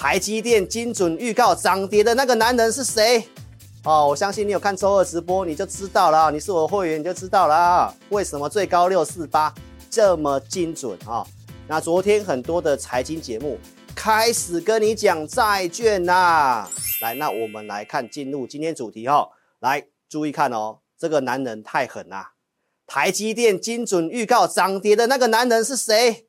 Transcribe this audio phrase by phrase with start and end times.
[0.00, 3.22] 台积电精准预告涨跌的那个男人是谁？
[3.84, 6.30] 哦，我相信你有看周二直播，你就知道了。
[6.30, 7.94] 你是我的会员，你就知道了。
[8.08, 9.54] 为什么最高六四八
[9.90, 11.26] 这么精准啊、哦？
[11.68, 13.58] 那昨天很多的财经节目
[13.94, 16.70] 开始跟你讲债券啦、啊。
[17.02, 19.28] 来，那我们来看进入今天主题哦。
[19.58, 22.32] 来，注意看哦，这个男人太狠啦！
[22.86, 26.24] 台积电精准预告涨跌的那个男人是谁？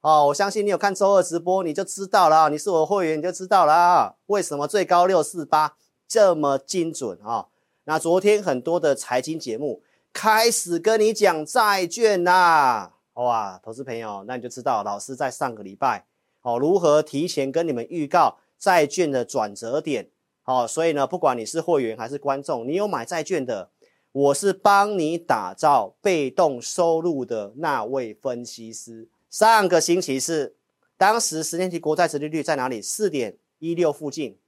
[0.00, 2.48] 哦，我相信你有看周二直播，你就知道了。
[2.48, 4.16] 你是我的会员，你就知道了。
[4.26, 7.48] 为什么最高六四八这么精准啊、
[7.84, 9.82] 那昨天很多的财经节目
[10.12, 16.06] 开始跟你讲债券啦、哇，投资朋友，那你就知道老师在上个礼拜
[16.42, 20.10] 哦，如何提前跟你们预告债券的转折点。
[20.44, 23.70] 哦，所以呢，不管你是会员还是观众，你有买债券的，
[24.12, 29.08] 我是帮你打造被动收入的那位分析师。
[29.38, 30.56] 上个星期四，
[30.96, 32.80] 当时十年期国债殖利率在哪里？
[32.80, 34.38] 四点一六附近。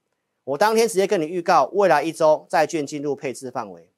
[0.45, 3.91] 我当天直接跟你预告，未来一周债券进入配置范围。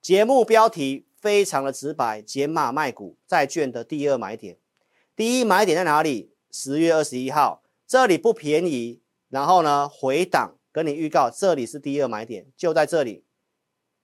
[0.00, 4.56] 节目标题非常的直白，解码卖股，债券的第二买点。
[5.14, 6.32] 第一买点在哪里？
[6.50, 9.02] 十月二十一号，这里不便宜。
[9.28, 13.24] 然后呢，回档跟你预告，这里是第二买点，就在这里，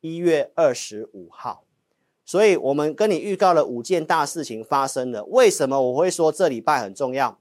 [0.03, 1.66] 一月二十五号。
[2.27, 5.25] 所以我们跟你预告了五件大事情发生了。
[5.27, 7.41] 为什么我会说这礼拜很重要？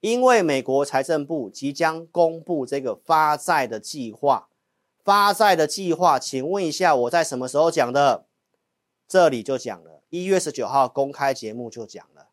[0.00, 4.48] 因为美国财政部即将公布这个发债的计划。
[5.04, 8.24] 发债的计划，请问一下，我在什么时候讲的？
[9.06, 12.28] 这里就讲了，一月十九号公开节目就讲了。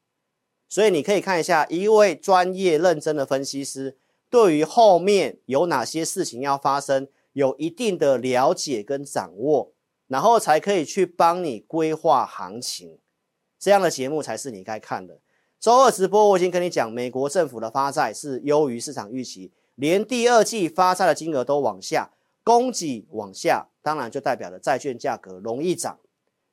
[0.70, 3.98] 所以你可以看一下，一位专业认真的分析师
[4.30, 9.74] 对于后面有哪些事情要发生，有一定的了解跟掌握。
[10.12, 13.00] 然后才可以去帮你规划行情，
[13.58, 15.18] 这样的节目才是你该看的。
[15.58, 22.12] 周二直播我已经跟你讲，美国政府的发债是优于市场预期，连第二季发债的金额都往下，
[22.44, 25.98] 供给往下，当然就代表了债券价格容易涨。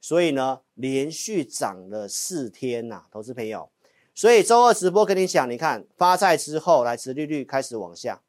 [0.00, 3.68] 所以呢，连续涨了四天呐、投资朋友。
[4.14, 8.22] 所以周二直播跟你讲，你看发债之后，来殖利率开始往下，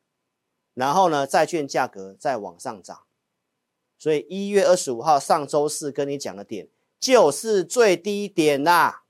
[0.74, 3.02] 然后呢，债券价格再往上涨。
[4.00, 9.04] 所以一月二十五号上周四跟你讲的点就是最低点啦，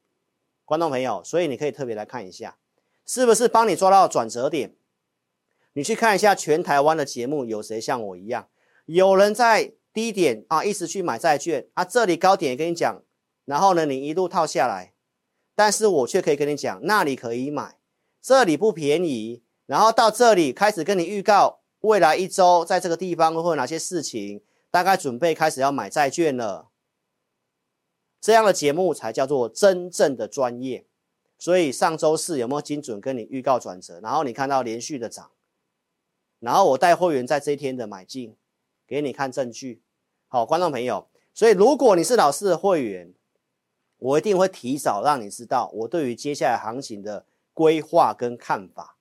[0.65, 2.57] 观众朋友，所以你可以特别来看一下，
[3.05, 4.75] 是不是帮你抓到转折点？
[5.73, 8.49] 你去看一下全台湾的节目，有谁像我一样，
[8.85, 13.01] 有人在低点啊一直去买债券啊，这里高点也跟你讲，
[13.45, 14.93] 然后呢你一路套下来，
[15.55, 17.77] 但是我却可以跟你讲，那里可以买，
[18.21, 24.41] 这里不便宜，然后到这里开始跟你预告未来一周在这个地方会有哪些事情。
[24.71, 26.69] 大概准备开始要买债券了，
[28.21, 30.85] 这样的节目才叫做真正的专业。
[31.37, 33.99] 所以上周四有没有精准跟你预告转折？
[34.01, 35.31] 然后你看到连续的涨，
[36.39, 38.35] 然后我带会员在这一天的买进，
[38.85, 39.81] 给你看证据。
[40.27, 43.13] 好，观众朋友，所以如果你是老师的会员，
[43.97, 48.97] 我一定会提早让你知道我对于接下来行情的规划跟看法。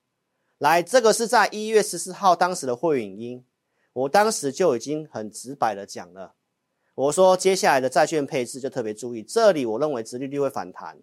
[0.57, 3.45] 来，这个是在一月十四号当时的会员音。
[3.93, 6.35] 我当时就已经很直白的讲了，
[6.95, 10.99] 我说接下来的债券配置就特别注意，这里我认为殖利率会反弹，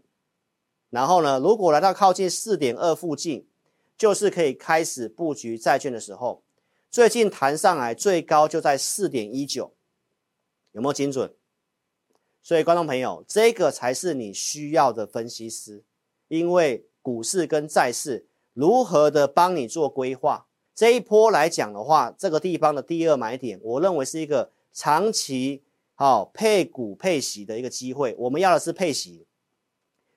[0.91, 3.47] 然后呢，如果来到靠近四点二附近，
[3.99, 6.43] 就是可以开始布局债券的时候。
[6.89, 9.75] 最近弹上来最高就在四点一九，
[10.73, 11.35] 有没有精准？
[12.41, 15.85] 所以观众朋友，这个才是你需要的分析师，
[16.29, 20.47] 因为股市跟债市如何的帮你做规划。
[20.77, 25.63] 这一波来讲的话，这个地方的第二买点，我认为是一个长期
[25.95, 28.15] 好、配股配息的一个机会。
[28.19, 29.27] 我们要的是配息，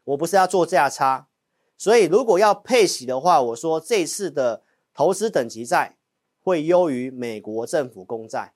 [0.03, 1.29] 我不是要做价差。
[1.77, 4.61] 所以如果要配息的话，我说这次的
[4.93, 5.95] 投资等级债
[6.41, 8.53] 会优于美国政府公债，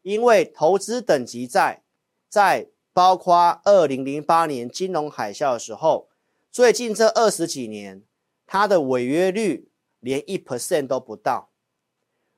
[0.00, 1.82] 因为投资等级债
[2.30, 6.08] 在包括二零零八年金融海啸的时候，
[6.50, 8.02] 最近这二十几年
[8.46, 9.68] 它的违约率。
[10.00, 11.50] 连一 percent 都不到，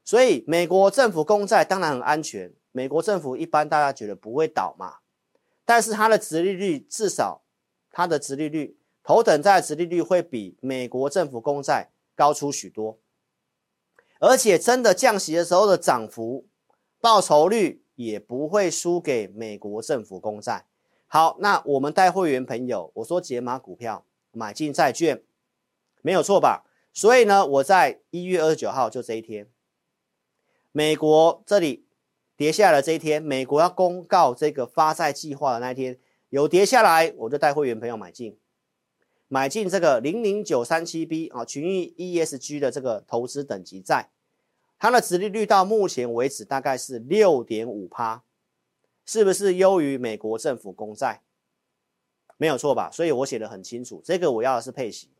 [0.04, 2.52] 所以美国政府公债当然很安全。
[2.72, 4.98] 美国政府一般大家觉得不会倒嘛，
[5.64, 7.42] 但是它的殖利率至少
[7.90, 13.00] 它的殖利率，头等债殖利率会比美国政府公债高出许多，
[14.20, 16.46] 而且真的降息的时候的涨幅，
[17.00, 20.66] 报酬率也不会输给美国政府公债。
[21.08, 25.24] 好，那我们带会员朋友，我说解码股票买进债券，
[26.02, 26.64] 没有错吧？
[26.92, 29.48] 所以呢，我在一月二十九号就这一天，
[30.72, 31.86] 美国这里
[32.36, 35.98] 跌下来的这一天，美国要公告这个发债计划的那一天
[36.28, 38.38] 有跌下来，我就带会员朋友买进。
[39.28, 44.10] 买进这个零零九三七 B 啊，群益 ESG 的这个投资等级债，
[44.76, 48.24] 它的殖利率到目前为止大概是六点五趴，
[49.06, 51.22] 是不是优于美国政府公债？
[52.38, 52.90] 没有错吧？
[52.90, 55.10] 所以我写的很清楚，这个我要的是配息，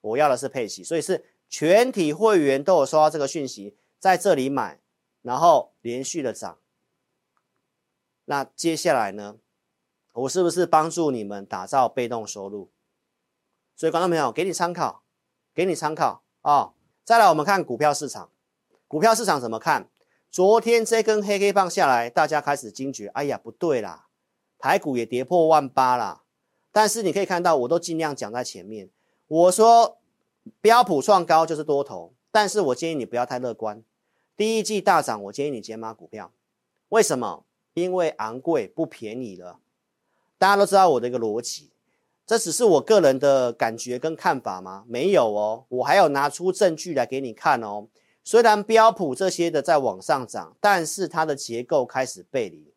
[0.00, 4.80] 我要的是配息，所以是全体会员都有收到这个讯息，在这里买，
[5.22, 6.58] 然后连续的涨。
[8.26, 9.36] 那接下来呢？
[10.12, 12.70] 我是不是帮助你们打造被动收入？
[13.76, 15.04] 所以观众朋友，给你参考，
[15.54, 16.74] 给你参考啊、
[17.04, 18.30] 再来，我们看股票市场，
[18.86, 19.88] 股票市场怎么看？
[20.30, 24.08] 昨天这根黑黑棒下来，大家开始惊觉，哎呀，不对啦，
[24.58, 26.24] 台股也跌破万八啦。
[26.72, 28.90] 但是你可以看到，我都尽量讲在前面。
[29.28, 29.98] 我说
[30.60, 33.82] 标普创高就是多头，但是我建议你不要太乐观。
[34.36, 36.32] 第一季大涨，我建议你减码股票。
[36.88, 37.44] 为什么？
[37.74, 39.60] 因为昂贵不便宜了。
[40.38, 41.70] 大家都知道我的一个逻辑。
[42.26, 44.84] 这只是我个人的感觉跟看法吗？
[44.88, 47.88] 没有哦，我还有拿出证据来给你看哦。
[48.24, 52.72] 虽然标普这些的在往上涨，但是它的结构开始背离，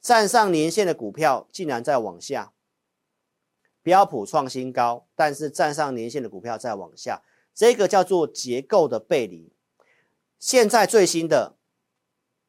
[0.00, 2.52] 站上年线的股票竟然在往下。
[3.88, 7.22] 标普创新高，但是站上年线的股票在往下，
[7.54, 9.50] 这个叫做结构的背离。
[10.38, 11.56] 现在最新的，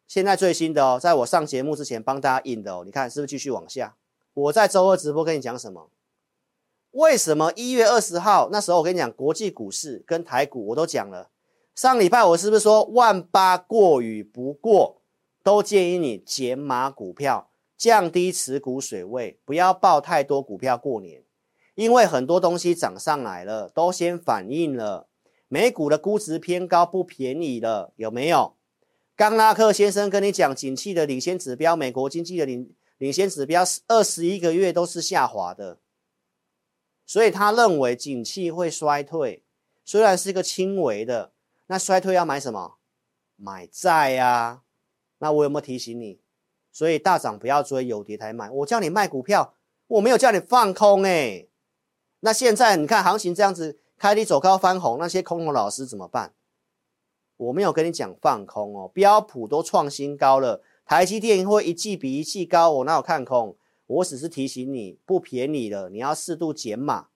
[0.06, 3.95] 现在最新的哦，在我上节目之前帮大家印的哦，你看是不是继续往下？
[4.33, 5.89] 我在周二直播跟你讲什么？
[6.91, 11.30] 为什么一月二十号那时候我跟你讲国际股市跟台股我都讲了，
[11.74, 15.01] 上礼拜我是不是说万八过与不过，
[15.41, 21.24] 都建议你减码股票，降低持股水位，不要抱太多股票过年，
[21.79, 25.07] 因为很多东西涨上来了，都先反映了
[25.47, 28.57] 美股的估值偏高不便宜了，有没有？
[29.15, 35.77] 刚拉克先生跟你讲，景气的领先指标，美国经济的领领先指标二十一个月都是下滑的。
[37.05, 39.45] 所以他认为景气会衰退，
[39.85, 41.31] 虽然是一个轻微的，
[41.67, 42.75] 那衰退要买什么？
[43.37, 44.61] 买债呀、啊。
[45.19, 46.19] 那我有没有提醒你？
[46.73, 48.49] 所以大涨不要追，有跌才买。
[48.49, 49.53] 我叫你卖股票，
[49.87, 51.47] 我没有叫你放空哎、
[52.21, 56.33] 那现在你看行情这样子，开低走高翻红，那些空头老师怎么办？
[57.38, 63.56] 我没有跟你讲放空哦，标普都创新高了，台积电会一季比一季高，我哪有看空？
[63.88, 67.07] 我只是提醒你，不便宜了，你要适度减码。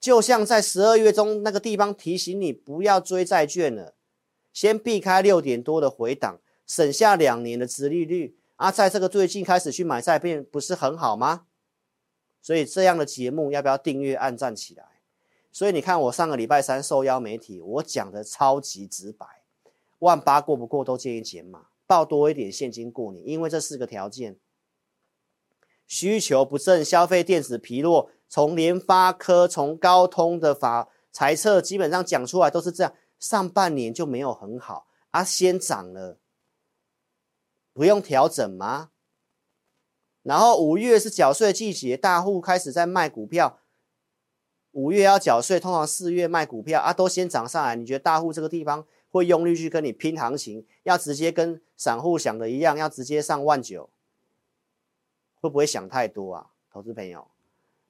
[0.00, 3.94] 就像在十二月中那个地方提醒你不要追债券了，
[4.52, 11.46] 先避开六点多的回档，省下两年的殖利率啊，在这个最近开始去买债券，不是很好吗？
[12.44, 14.84] 所以这样的节目要不要订阅、按赞起来？
[15.50, 19.26] 所以你看，我上个礼拜三受邀媒体，我讲的超级直白，
[20.00, 24.38] 万八过不过都建议减码，抱多一点现金过年，因为这四个条件。
[25.86, 32.92] 需求不振，消费电子疲弱，从联发科、从高通的法财测，基本上讲出来都是这样。
[33.18, 36.18] 上半年就没有很好啊，先涨了，
[37.72, 38.90] 不用调整吗？
[40.24, 43.60] 然后五月是缴税季节，大户开始在卖股票。
[44.72, 47.76] 五月要缴税，通常四月卖股票啊，都先涨上来。
[47.76, 50.66] 你觉得大户这个地方会用力去跟你拼行情？
[50.82, 53.88] 要直接跟散户想的一样，要直接上万九？
[55.40, 57.28] 会不会想太多啊，投资朋友？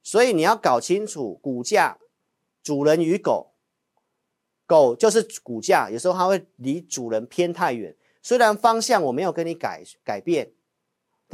[0.03, 1.97] 所以你要搞清楚股价，
[2.63, 3.53] 主人与狗，
[4.67, 7.97] 狗就是股价，有时候它会离主人偏太远。
[8.21, 10.53] 虽然方向我没有跟你改改变，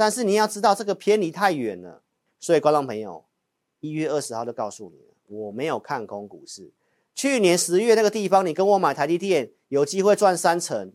[0.01, 2.01] 但是你要知道这个偏离太远了。
[2.39, 3.23] 所以观众朋友，
[3.81, 6.71] 一月二十号就告诉你了，我没有看空股市。
[7.13, 10.91] 去年十月那个地方，你跟我买台积电，有机会赚三成。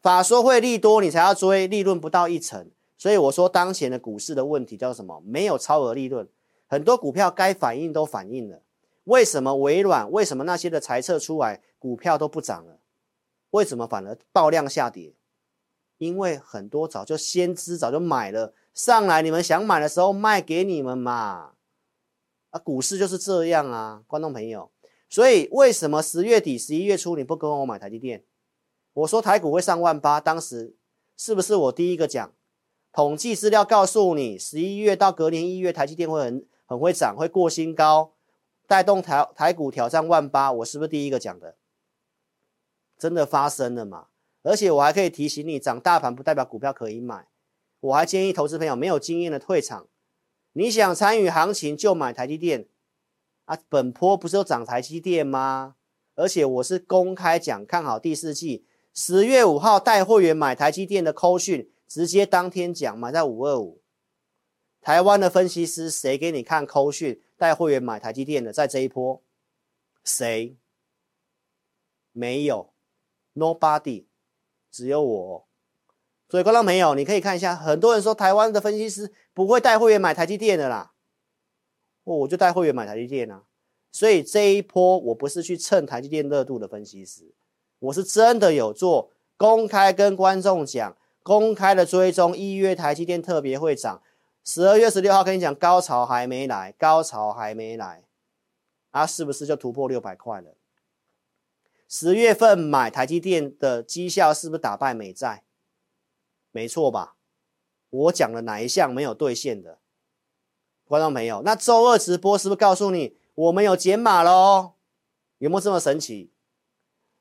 [0.00, 2.70] 法说会利多，你才要追，利润不到一成。
[2.96, 5.22] 所以我说，当前的股市的问题叫什么？
[5.26, 6.26] 没有超额利润，
[6.66, 8.62] 很多股票该反应都反应了。
[9.04, 10.10] 为什么微软？
[10.10, 12.78] 为什么那些的财测出来，股票都不涨了？
[13.50, 15.12] 为什么反而爆量下跌？
[15.98, 21.52] 因为很多早就先知，早就买了上来，你们想买的时候卖给你们嘛。
[22.50, 24.70] 啊，股市就是这样啊，观众朋友。
[25.08, 28.24] 所以为什么十月底、十一月初你不跟我买台积电？
[28.92, 30.76] 我说台股会上万八，当时
[31.16, 32.32] 是不是我第一个讲？
[32.92, 38.12] 统计资料告诉你，十一月到隔年一月，台积电会很很会涨，会过新高，
[38.66, 40.52] 带动台台股挑战万八。
[40.52, 41.56] 我是不是第一个讲的？
[42.96, 44.06] 真的发生了吗？
[44.44, 47.26] 而且我还可以提醒你，涨大盘不代表股票可以买。
[47.80, 49.88] 我还建议投资朋友没有经验的退场。
[50.52, 52.68] 你想参与行情就买台积电
[53.46, 53.58] 啊！
[53.68, 55.74] 本波不是有涨台积电吗？
[56.14, 61.70] 而且我是公开讲看好第四季，十月五号带会员买台积电的扣讯。
[61.86, 63.82] 直接当天讲，买在五二五，
[64.80, 68.52] 台湾的分析师谁给你看扣讯带会员买台积电的？
[68.52, 69.22] 在这一波，
[70.02, 70.56] 谁？
[72.10, 72.72] 没有
[73.34, 74.06] ，Nobody，
[74.74, 75.46] 只有我。
[76.28, 80.90] 所以观众朋友，你可以看一下，很多人说台湾的分析师不会带会员买台积电的啦。
[82.02, 83.44] 我我就带会员买台积电啊。
[83.92, 87.32] 所以这一波我不是去蹭台积电热度的分析师，
[87.78, 94.02] 我是真的有做公开跟观众讲，公开的追踪一月台积电特别会涨，
[94.42, 98.02] 十二月十六号跟你讲高潮还没来，高潮还没来，
[98.90, 100.56] 啊是不是就突破六百块了？
[101.96, 105.44] 十月份买台积电的绩效是不是打败美债？
[106.50, 107.14] 没错吧？
[107.88, 109.78] 我讲了哪一项没有兑现的？
[110.88, 113.16] 观众朋友，那周二直播是不是告诉你？
[113.36, 114.72] 我们有减码喽，
[115.38, 116.32] 有没有这么神奇？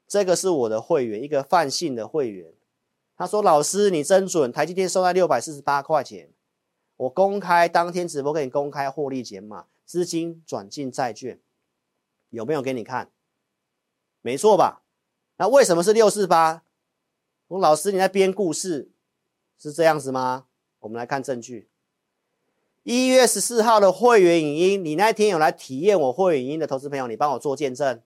[0.07, 2.55] 这个是我的会员，一个泛信的会员，
[3.15, 6.33] 他说：“老师，你真准，台积电收在六百四十八块钱，
[6.97, 11.39] 我公开当天直播给你公开获利减码，资金转进债券，
[12.29, 13.11] 有没有给你看？
[14.23, 14.81] 没错吧？
[15.37, 16.63] 那为什么是六四八？
[17.49, 18.89] 我老师你在编故事，
[19.59, 20.45] 是这样子吗？
[20.79, 21.69] 我们来看证据。”
[22.83, 28.01] 一月十四号的会员影音，你那一天有来体验我会员影音的投资朋友，你帮我做见证。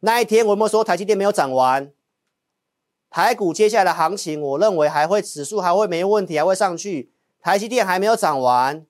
[0.00, 1.92] 那一天我有没有说台积电没有涨完？
[3.10, 7.12] 台股接下来的行情，我认为还会指数还会没问题，还会上去。
[7.40, 8.86] 台积电还没有涨完，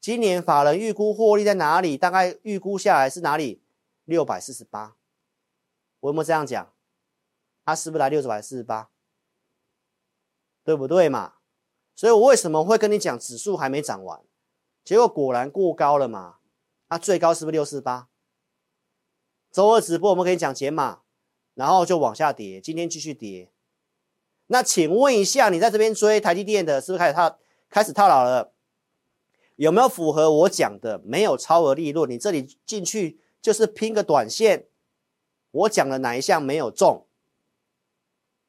[0.00, 1.96] 今年法人预估获利在哪里？
[1.96, 3.62] 大概预估下来是哪里？
[4.04, 4.95] 六百四十八。
[6.06, 6.72] 我有没有这样讲？
[7.64, 8.90] 它是不是来六十百四十八？
[10.62, 11.34] 对不对嘛？
[11.96, 14.22] 所以我为什么会跟你讲指数还没涨完？
[14.84, 16.36] 结果果然过高了嘛？
[16.88, 18.08] 啊，最高是不是六四八？
[19.50, 21.00] 周二直播我们跟你讲解码，
[21.54, 23.50] 然后就往下跌，今天继续跌。
[24.46, 28.52] 那请问一下，你在这边追台积电的，是不是开始套开始套牢了？
[29.56, 31.00] 有没有符合我讲的？
[31.04, 34.68] 没有超额利润，你这里进去就是拼个短线。
[35.56, 37.06] 我讲的哪一项没有中？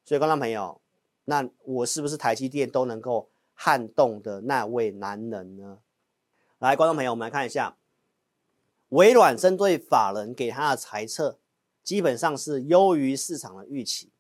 [0.06, 0.82] 所以观众朋友，
[1.26, 3.30] 那我是不是台积电都能够？
[3.60, 5.80] 撼动的那位男人呢？
[6.60, 7.76] 来，观众朋友，我们来看一下，
[8.90, 11.40] 微软针对法人给他的猜测，
[11.84, 14.12] 基本上是优于市场的预期。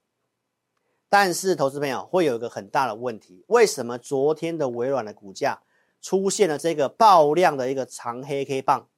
[1.08, 5.62] 但是，投资朋友会有一个很大的问题：为什么昨天的微软的股价
[6.02, 8.90] 出现了这个爆量的一个长黑 K 棒？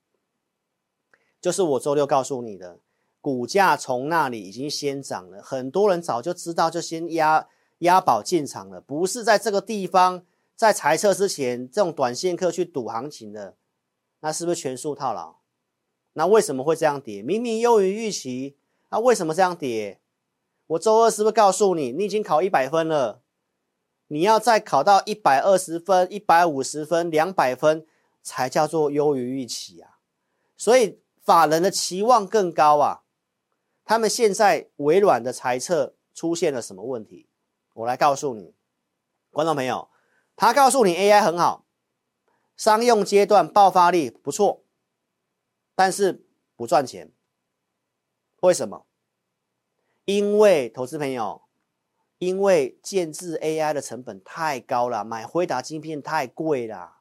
[1.42, 2.80] 就是我周六告诉你的，
[3.22, 7.48] 股价从那里已经先涨了，很多人早就知道，就先压
[7.80, 10.26] 押宝进场了，不是在这个地方。
[10.56, 13.56] 在裁测之前，这种短线客去赌行情的，
[14.20, 15.38] 那是不是全数套牢？
[16.12, 17.22] 那为什么会这样跌？
[17.22, 18.58] 明明优于预期，
[18.90, 20.02] 那为什么这样跌？
[20.68, 23.22] 我周二是不是告诉你，你已经考一百分了，
[24.08, 27.86] 你要再考到一百二十分、一百五十分、两百分，
[28.22, 30.00] 才叫做优于预期啊？
[30.58, 33.04] 所以法人的期望更高啊。
[33.90, 37.28] 他们现在微软的财测出现了什么问题？
[37.74, 38.54] 我来告诉你，
[39.32, 39.90] 观众朋友。
[40.36, 41.66] 他告诉你 AI 很好，
[42.56, 44.62] 商用阶段爆发力不错，
[45.74, 46.24] 但是
[46.56, 47.12] 不赚钱。
[48.42, 48.86] 为什么？
[50.06, 51.42] 因为投资朋友，
[52.20, 56.98] 因为建置 AI 的成本太高了，买辉达晶片太贵了，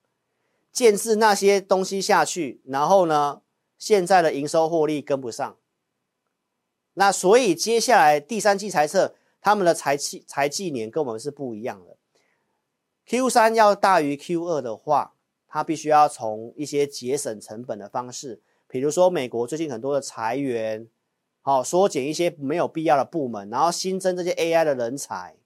[0.73, 3.43] 建置那些东西下去，然后呢，
[3.77, 5.59] 现在的营收获利跟不上。
[6.99, 11.97] 那所以接下来第三季财测，他们的财季财季年跟我们是不一样的。
[13.07, 15.15] Q 三要大于 Q 二的话，
[15.47, 20.89] 它必须要从一些节省成本的方式，比如说美国最近很多的裁员，
[21.41, 25.37] 好缩减一些没有必要的部门，然后新增这些 AI 的人才，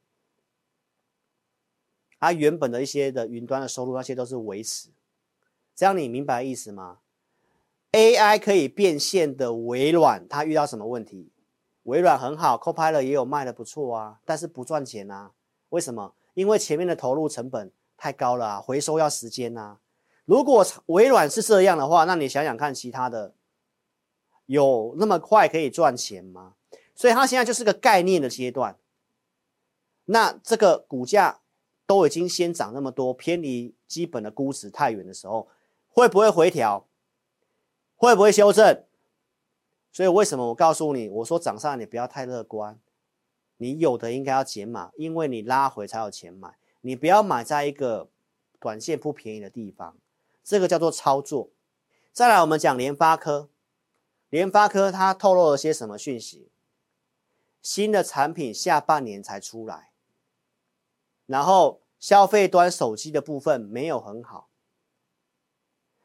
[2.18, 4.88] 它原本的一些的云端的收入那些都是维持，
[5.76, 7.00] 这样你明白意思吗
[7.92, 11.30] ？AI 可以变现的微软，它遇到什么问题？
[11.84, 15.32] 微软很好，Copilot 也有卖的不错啊，但是不赚钱啊，
[15.70, 16.14] 为什么？
[16.34, 19.78] 因为前面的投入成本太高了啊，回收要时间呐。
[20.24, 23.34] 如果微软是这样的话，那你想想看，其他的
[24.46, 26.54] 有那么快可以赚钱吗？
[26.94, 28.78] 所以它现在就是个概念的阶段。
[30.04, 31.40] 那这个股价
[31.86, 35.48] 都已经先涨那么多，偏离基本的估值太远的时候，
[35.88, 36.86] 会不会回调？
[37.96, 38.84] 会不会修正？
[39.92, 42.80] 所以为什么我告诉你，我说涨上你不要太乐观。
[43.58, 46.56] 你有的应该要减码，因为你拉回才有钱买。
[46.80, 48.08] 你不要买在一个
[48.58, 49.96] 短线不便宜的地方，
[50.42, 51.50] 这个叫做操作。
[52.12, 53.48] 再来，我们讲联发科，
[54.30, 56.48] 联发科它透露了些什么讯息？
[57.62, 59.92] 新的产品下半年才出来，
[61.26, 64.48] 然后消费端手机的部分没有很好，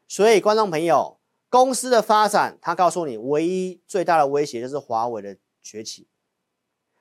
[0.06, 1.17] 所以观众朋友，
[1.50, 6.06] 公司的发展，他告诉你，唯一最大的威胁就是华为的崛起。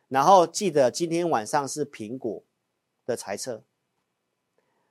[0.07, 2.43] 然后记得今天晚上是苹果
[3.05, 3.63] 的财测，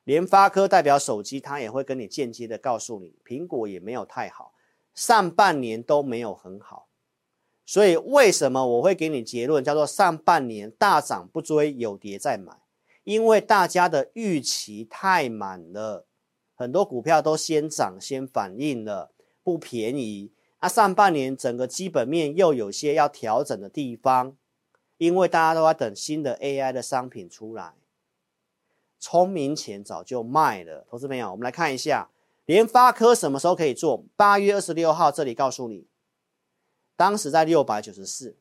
[0.05, 4.53] 联发科代表手机，他也会跟你间接的告诉你，苹果也没有太好，
[4.95, 6.89] 上半年都没有很好。
[7.65, 12.53] 所以为什么我会给你结论，叫做上半年大涨不追，有跌再买？
[13.05, 16.07] 因为大家的预期太满了，
[16.55, 19.13] 很多股票都先涨先反应了，
[19.47, 20.33] 不便宜。
[20.59, 24.37] 啊，上半年整个基本面又有些要调整的地方，
[24.97, 27.75] 因为大家都在等新的 AI 的商品出来，
[28.99, 30.85] 聪明钱早就卖了。
[30.91, 32.11] 投资朋友，我们来看一下
[32.45, 34.05] 联发科什么时候可以做？
[34.17, 35.87] 八月二十六号这里告诉你。
[36.97, 38.37] 当时在六百九十四，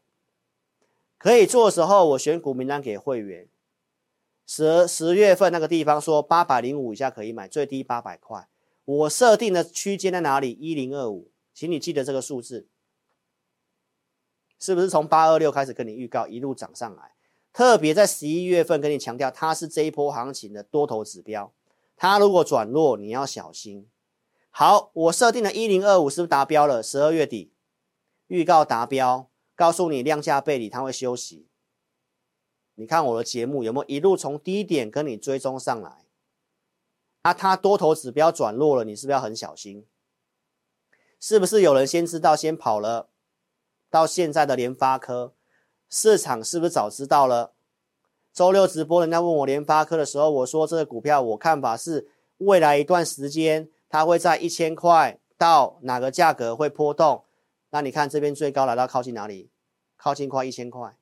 [1.20, 3.48] 可以做的时候，我选股名单给会员。
[4.48, 8.48] 十十月份那个地方说八百零五以下可以买，最低八百块。
[8.86, 10.52] 我设定的区间在哪里？
[10.52, 12.68] 一零二五，请你记得这个数字。
[14.60, 17.14] 是不是从八二六开始跟你预告，一路涨上来？
[17.52, 21.54] 特别在十一月份跟你强调，它是这一波行情的多头指标。
[21.98, 23.88] 它如果转弱，你要小心。
[24.50, 26.82] 好，我设定的一零二五是不是达标了？
[26.82, 27.52] 十二月底。
[28.28, 31.48] 预告达标，告诉你量价背离，它会休息。
[32.76, 36.05] 你看我的节目有没有一路从低点跟你追踪上来？
[37.26, 39.88] 啊，它多头指标转弱了，你是不是要很小心？
[41.20, 43.10] 是不是有人先知道先跑了？
[43.90, 45.34] 到现在的联发科，
[45.90, 47.54] 市场是不是早知道了？
[48.32, 57.24] 周六直播人家问我联发科的时候，我说这个股票我看法是未来一段时间它会在一千块到哪个价格会波动。
[57.72, 59.50] 那你看这边最高来到靠近哪里？
[59.98, 60.96] 靠近快一千块。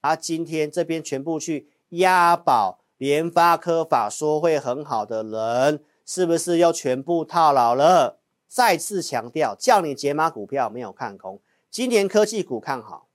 [0.00, 8.18] 啊，今天这边全部去押宝联发科法说会很好的人，是不是又全部套牢了？
[8.48, 11.38] 再次强调，叫你解码股票没有看空。
[11.70, 13.10] 今年科技股看好，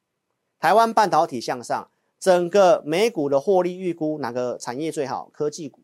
[0.59, 5.31] 台湾半导体向上，整个美股的获利预估哪个产业最好？
[5.33, 5.81] 科技股。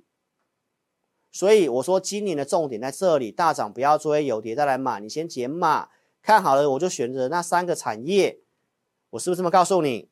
[1.32, 5.89] 所以我说今年的重点在这里，大涨不要追，有跌再来买，你先解码。
[6.22, 8.38] 看好了，我就选择那三个产业。
[9.10, 10.10] 我是不是这么告诉你？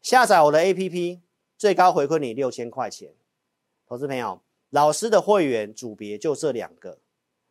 [0.00, 1.20] 下载我的 APP，
[1.58, 3.12] 最高回馈你六千块钱。
[3.94, 6.98] 投资朋友，老师的会员组别就这两个。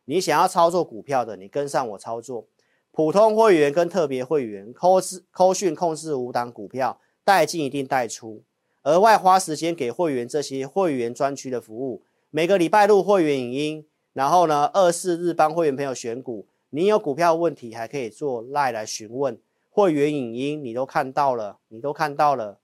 [0.04, 2.46] 你想要操作股票的，你跟上我操作。
[2.92, 8.42] 普通会员跟特别会员，扣资扣讯控制五档股票，带进一定带出。
[8.82, 12.02] 额外花时间给会员这些会员专区的服务。
[12.28, 16.46] 每个礼拜录会员影音，然后呢，二四日帮会员朋友选股。
[16.68, 22.58] 你有股票问题，还可以做赖来询问会员影音，你都看到了，你都看到了。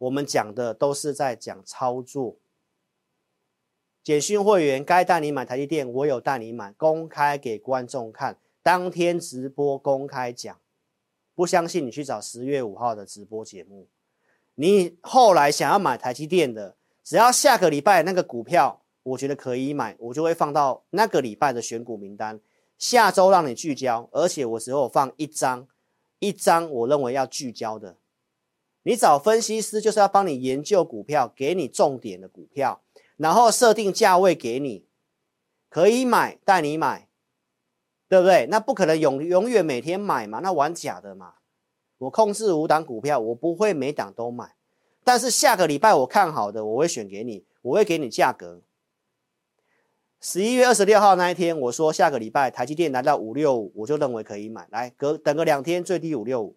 [0.00, 2.36] 我们讲的都是在讲操作。
[4.02, 10.58] 简讯会员该带你买台积电，我有带你买，公开给观众看，当天直播公开讲。
[11.34, 13.88] 不相信你去找十月五号的直播节目。
[14.54, 22.40] 你后来想要买台积电的，只要下个礼拜那个股票，我觉得可以买，我就会放到那个礼拜的选股名单。
[22.78, 25.68] 下周让你聚焦，而且我只有放一张，
[26.18, 27.96] 一张我认为要聚焦的。
[28.82, 32.82] 你找分析师就是要帮你研究股票，给你重点的股票，
[33.16, 34.86] 然后设定价位给你，
[35.68, 37.08] 可以买带你买，
[38.08, 38.46] 对不对？
[38.50, 41.34] 那不可能永永远每天买嘛，那玩假的嘛。
[41.98, 44.54] 我控制五档股票，我不会每档都买，
[45.04, 48.62] 但是下个礼拜我看好的，我会选给你，我会给你价格。
[50.18, 54.66] 十一月二十六号那一天，我说下个礼拜台积电来到五六五，我就认为可以买。
[54.70, 56.56] 来，隔等个两天，最低五六五。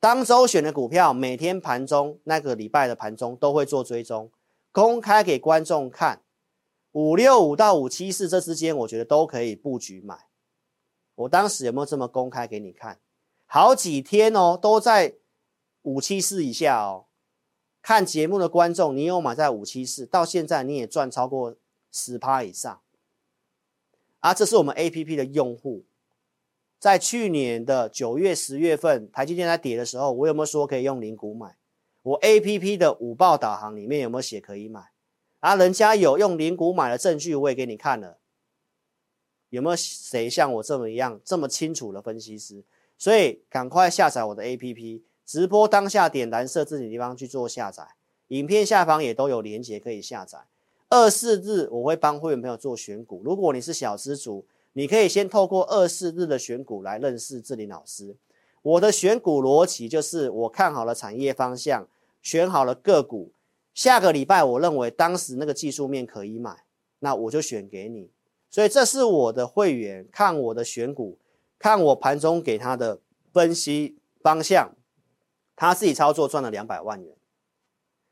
[0.00, 4.32] 当周选的股票，每天盘中那个礼拜的盘中都会做追踪，
[4.72, 6.22] 公开给观众看。
[6.92, 10.26] 五六五到五七四这之间，我觉得都可以布局买。
[11.14, 12.98] 我当时有没有这么公开给你看？
[13.46, 15.14] 好几天哦，都在
[15.82, 17.04] 五七四以下哦。
[17.80, 21.54] 看节目的观众，你有买在五七四，到现在你也赚超过。
[21.92, 22.80] 十趴以上，
[24.20, 25.82] 啊，这是我们 APP 的用户，
[26.80, 31.54] 在去年的九月、十月份，台积电在跌的时候，我有没有说可以用零股买？
[32.02, 34.80] 我 APP 的五报导航里面有没有写可以买？
[35.40, 38.16] 啊，人家有用零股买的证据，我也给你看了，
[39.50, 42.64] 有没有谁像我这么一样这么清楚的分析师？
[42.96, 47.86] 所以赶快下载我的 APP，直播当下点蓝色字体地方去做下载，
[48.28, 50.38] 影片下方也都有连接可以下载。
[50.88, 58.16] 二四日我会帮会员朋友做选股，如果你是小资主，你可以先透过二四日的选股来认识志霖老师。
[58.62, 61.88] 我的选股逻辑就是我看好了产业方向，
[62.22, 63.32] 选好了个股，
[63.72, 66.64] 下个礼拜我认为当时那个技术面可以买，
[66.98, 68.10] 那我就选给你。
[68.50, 71.18] 所以这是我的会员看我的选股，
[71.58, 73.00] 看我盘中给他的
[73.32, 74.74] 分析方向，
[75.56, 77.16] 他自己操作赚了两百万元。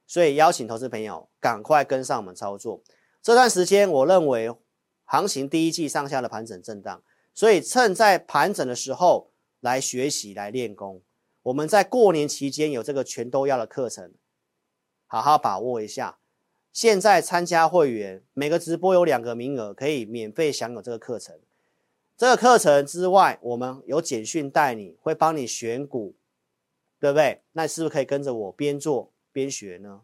[0.06, 2.80] 所以邀请投资朋友赶快跟上我们操作。
[3.20, 4.50] 这段时间我认为
[5.10, 11.00] 行情第一季上下的盘整震荡，所以趁在盘整的时候来学习来练功。
[11.44, 14.12] 我们在过年期间有这个全都要的课程，
[15.06, 16.18] 好好把握一下。
[16.74, 21.40] 现在参加会员，每个直播有两个名额，可以免费享有这个课程。
[22.14, 26.14] 这个课程之外，我们有简讯带你，会帮你选股，
[27.00, 27.40] 对不对？
[27.52, 30.02] 那是不是可以跟着我边做边学呢？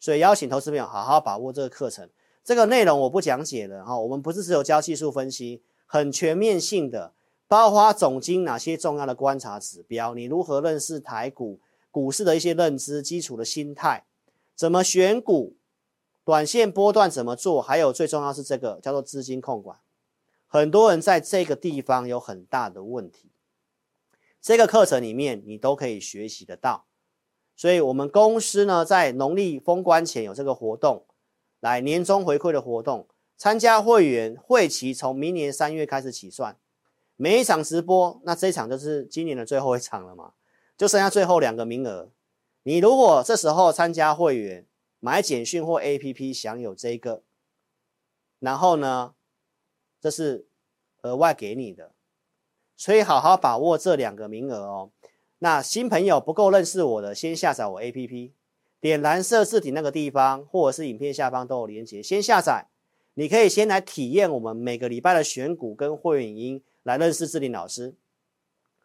[0.00, 2.10] 所以邀请投资朋友好好把握这个课程。
[2.46, 7.12] 这个内容我不讲解了哈，我们不是只有教技术分析，很全面性的，
[7.48, 11.58] 包括总经哪些重要的观察指标，你如何认识台股
[11.90, 14.06] 股市的一些认知、基础的心态。
[14.54, 15.56] 怎么选股？
[16.24, 17.60] 短线波段怎么做？
[17.60, 19.78] 还有最重要是这个叫做资金控管。
[20.46, 23.32] 很多人在这个地方有很大的问题。
[24.40, 26.86] 这个课程里面你都可以学习得到。
[27.56, 31.04] 所以我们公司呢，在农历封关前有这个活动，
[31.60, 33.08] 来年终回馈的活动。
[33.36, 36.56] 参加会员会期从明年三月开始起算，
[37.16, 40.32] 每一场直播，那这一场就是今年的最后一场了嘛，
[40.76, 42.10] 就剩下最后两个名额。
[42.62, 44.66] 你如果这时候参加会员，
[45.00, 47.22] 买简讯或 APP 享有这个，
[48.38, 49.14] 然后呢，
[50.00, 50.48] 这是
[51.02, 51.92] 额外给你的，
[52.74, 54.90] 所以好好把握这两个名额哦。
[55.40, 58.32] 那新朋友不够认识我的，先下载我 APP，
[58.80, 62.66] 点蓝色字体那个地方，或者是影片下方都有连接，先下载。
[63.14, 67.94] 你可以先来体验我们每个礼拜的选股跟会员音，来认识志霖老师。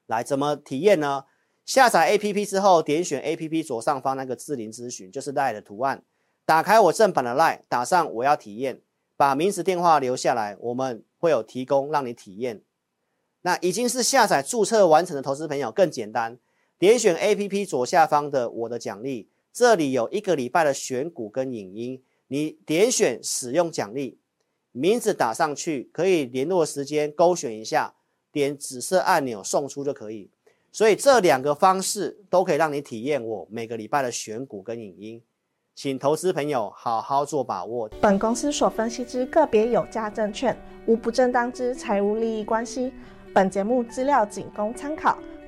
[0.08, 1.26] 来怎么体验呢？
[1.66, 6.04] 下载 APP 之后，点选 APP 左上方那个智霖咨询，就是 LINE 的图案。
[6.46, 8.82] 打开我正版的 LINE，打上我要体验，
[9.18, 12.62] 把名字电话留下来，我们会有提供让你体验。
[13.44, 16.38] 那已经是下载注册完成的投资朋友更简单，
[16.80, 24.18] 点选 APP 左下方的我的奖励，这里有一个礼拜的选股跟影音，你点选使用奖励，
[24.72, 27.94] 名字打上去，可以联络时间勾选一下，
[28.32, 30.30] 点紫色按钮送出就可以。
[30.72, 35.22] 所以这两个方式都可以让你体验我每个礼拜的选股跟影音，
[35.76, 37.90] 请投资朋友好好做把握。
[38.00, 42.94] 本公司所分析之个别有价证券无不正当之财务利益关系，
[43.34, 45.20] 本节目资料仅供参考，